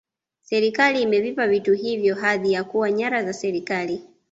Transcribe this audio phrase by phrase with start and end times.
[0.41, 4.03] serikali imevipa vitu hivyo hadhi ya kuwa nyara za serikali